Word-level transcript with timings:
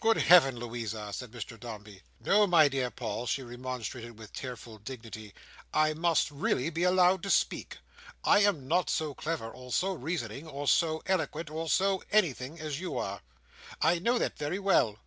"Good 0.00 0.16
Heaven, 0.16 0.58
Louisa!" 0.58 1.12
said 1.12 1.30
Mr 1.30 1.56
Dombey. 1.56 2.02
"No, 2.18 2.44
my 2.48 2.66
dear 2.66 2.90
Paul," 2.90 3.28
she 3.28 3.44
remonstrated 3.44 4.18
with 4.18 4.32
tearful 4.32 4.78
dignity, 4.78 5.32
"I 5.72 5.94
must 5.94 6.28
really 6.32 6.70
be 6.70 6.82
allowed 6.82 7.22
to 7.22 7.30
speak. 7.30 7.78
I 8.24 8.40
am 8.40 8.66
not 8.66 8.90
so 8.90 9.14
clever, 9.14 9.48
or 9.48 9.72
so 9.72 9.92
reasoning, 9.92 10.48
or 10.48 10.66
so 10.66 11.04
eloquent, 11.06 11.50
or 11.50 11.68
so 11.68 12.02
anything, 12.10 12.58
as 12.58 12.80
you 12.80 12.98
are. 12.98 13.22
I 13.80 14.00
know 14.00 14.18
that 14.18 14.36
very 14.38 14.58
well. 14.58 14.98